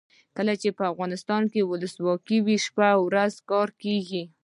کله 0.37 0.53
چې 0.61 0.67
افغانستان 0.93 1.43
کې 1.51 1.61
ولسواکي 1.69 2.37
وي 2.45 2.57
شپه 2.65 2.87
او 2.95 3.01
ورځ 3.09 3.33
کار 3.51 3.69
کیږي. 3.83 4.23